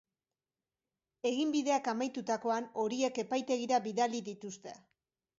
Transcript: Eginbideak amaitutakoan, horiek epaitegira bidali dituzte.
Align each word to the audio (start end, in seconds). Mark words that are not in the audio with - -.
Eginbideak 1.31 1.89
amaitutakoan, 1.91 2.67
horiek 2.83 3.19
epaitegira 3.25 3.81
bidali 3.89 4.23
dituzte. 4.31 4.73